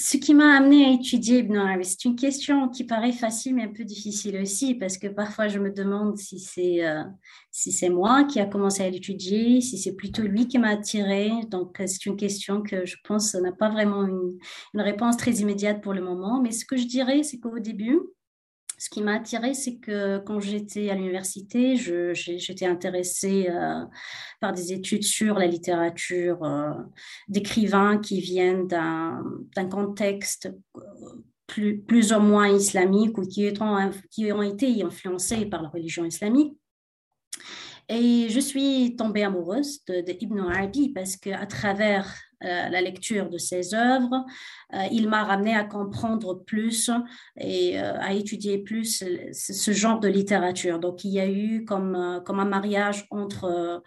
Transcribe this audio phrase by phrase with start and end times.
[0.00, 3.64] ce qui m'a amené à étudier Ibn Arabi, c'est une question qui paraît facile mais
[3.64, 7.02] un peu difficile aussi parce que parfois je me demande si c'est euh,
[7.50, 11.32] si c'est moi qui a commencé à l'étudier, si c'est plutôt lui qui m'a attiré.
[11.48, 15.94] Donc c'est une question que je pense n'a pas vraiment une réponse très immédiate pour
[15.94, 16.40] le moment.
[16.40, 17.98] Mais ce que je dirais, c'est qu'au début,
[18.78, 21.76] ce qui m'a attirée, c'est que quand j'étais à l'université,
[22.14, 23.84] j'étais intéressée euh,
[24.40, 26.72] par des études sur la littérature euh,
[27.26, 33.52] d'écrivains qui viennent d'un contexte euh, plus, ou moins islamique ou qui
[34.10, 36.56] qui ont été influencés par la religion islamique.
[37.88, 43.38] Et je suis tombée amoureuse de, de Ibn Arabi parce qu'à travers la lecture de
[43.38, 44.24] ses œuvres.
[44.74, 46.90] Euh, il m'a ramené à comprendre plus
[47.36, 49.02] et euh, à étudier plus
[49.32, 50.78] ce genre de littérature.
[50.78, 53.82] Donc, il y a eu comme, comme un mariage entre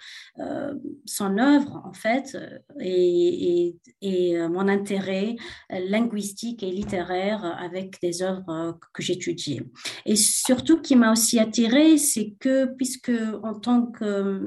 [1.06, 2.38] son œuvre, en fait,
[2.80, 5.36] et, et, mon intérêt
[5.70, 9.64] linguistique et littéraire avec des œuvres que j'étudiais.
[10.06, 13.12] Et surtout, qui m'a aussi attiré, c'est que, puisque
[13.44, 14.42] en tant que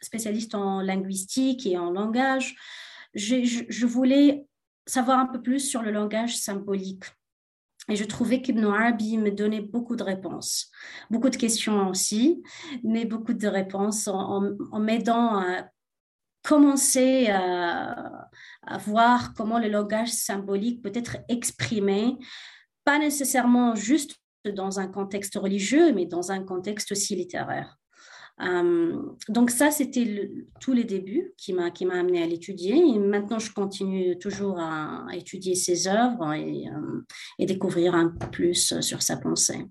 [0.00, 2.56] spécialiste en linguistique et en langage,
[3.14, 4.46] je, voulais
[4.86, 7.04] savoir un peu plus sur le langage symbolique.
[7.88, 10.70] Et je trouvais qu'Ibn Arabi me donnait beaucoup de réponses,
[11.10, 12.42] beaucoup de questions aussi,
[12.84, 14.40] mais beaucoup de réponses en,
[14.78, 15.64] m'aidant à
[16.42, 18.28] commencer à,
[18.62, 22.16] à, voir comment le langage symbolique peut être exprimé,
[22.84, 27.76] pas nécessairement juste dans un contexte religieux, mais dans un contexte aussi littéraire.
[28.42, 32.76] Euh, donc ça, c'était tous les débuts qui m'a qui m'a amené à l'étudier.
[32.76, 37.04] Et maintenant, je continue toujours à, étudier ses œuvres et, euh,
[37.38, 39.66] et, découvrir un peu plus sur sa pensée.